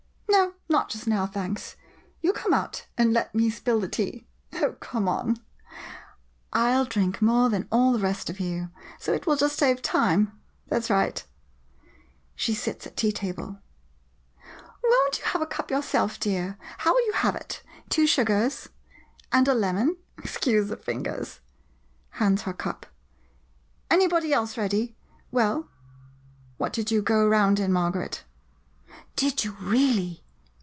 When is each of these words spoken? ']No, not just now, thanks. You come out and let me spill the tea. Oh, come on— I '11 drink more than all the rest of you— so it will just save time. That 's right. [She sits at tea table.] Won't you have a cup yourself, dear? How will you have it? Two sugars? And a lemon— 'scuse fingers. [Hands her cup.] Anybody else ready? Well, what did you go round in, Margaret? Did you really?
']No, 0.41 0.53
not 0.69 0.89
just 0.89 1.07
now, 1.07 1.25
thanks. 1.27 1.75
You 2.21 2.31
come 2.31 2.53
out 2.53 2.87
and 2.97 3.11
let 3.11 3.35
me 3.35 3.49
spill 3.49 3.81
the 3.81 3.89
tea. 3.89 4.25
Oh, 4.53 4.77
come 4.79 5.05
on— 5.07 5.37
I 6.53 6.71
'11 6.73 6.89
drink 6.89 7.21
more 7.21 7.49
than 7.49 7.67
all 7.71 7.91
the 7.91 7.99
rest 7.99 8.29
of 8.29 8.39
you— 8.39 8.69
so 9.01 9.11
it 9.13 9.27
will 9.27 9.35
just 9.35 9.57
save 9.59 9.81
time. 9.81 10.39
That 10.67 10.85
's 10.85 10.89
right. 10.89 11.21
[She 12.35 12.53
sits 12.53 12.87
at 12.87 12.95
tea 12.95 13.11
table.] 13.11 13.59
Won't 14.81 15.19
you 15.19 15.25
have 15.25 15.41
a 15.41 15.45
cup 15.45 15.69
yourself, 15.69 16.17
dear? 16.17 16.57
How 16.79 16.93
will 16.93 17.05
you 17.07 17.13
have 17.13 17.35
it? 17.35 17.61
Two 17.89 18.07
sugars? 18.07 18.69
And 19.33 19.49
a 19.49 19.53
lemon— 19.53 19.97
'scuse 20.23 20.73
fingers. 20.81 21.41
[Hands 22.11 22.41
her 22.43 22.53
cup.] 22.53 22.85
Anybody 23.89 24.31
else 24.31 24.57
ready? 24.57 24.95
Well, 25.29 25.69
what 26.55 26.71
did 26.71 26.89
you 26.89 27.01
go 27.01 27.27
round 27.27 27.59
in, 27.59 27.73
Margaret? 27.73 28.23
Did 29.17 29.43
you 29.43 29.51
really? 29.59 30.19